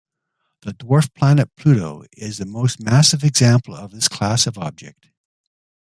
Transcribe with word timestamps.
The 0.63 0.71
dwarf 0.73 1.13
planet 1.13 1.55
Pluto 1.55 2.05
is 2.13 2.39
the 2.39 2.47
most 2.47 2.79
massive 2.81 3.23
example 3.23 3.75
of 3.75 3.91
this 3.91 4.07
class 4.07 4.47
of 4.47 4.57
object. 4.57 5.11